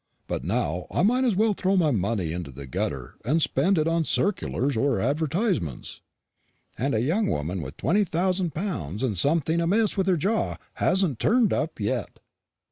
[0.25, 3.87] But now I might as well throw my money into the gutter as spend it
[3.87, 6.01] on circulars or advertisements."
[6.75, 11.19] "And a young woman with twenty thousand pounds and something amiss with her jaw hasn't
[11.19, 12.17] turned up yet!"